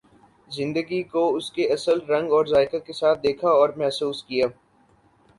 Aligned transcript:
زندگی 0.51 1.01
کو 1.03 1.25
اس 1.35 1.51
کے 1.51 1.67
اصل 1.73 1.99
رنگ 2.07 2.31
اور 2.31 2.45
ذائقہ 2.45 2.77
کے 2.77 2.93
ساتھ 2.93 3.19
دیکھا 3.23 3.49
اور 3.49 3.69
محسوس 3.77 4.23
کیا۔ 4.23 4.47